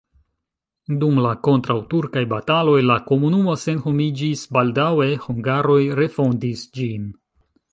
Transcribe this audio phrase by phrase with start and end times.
[1.01, 7.07] Dum la kontraŭturkaj bataloj la komunumo senhomiĝis, baldaŭe hungaroj refondis ĝin.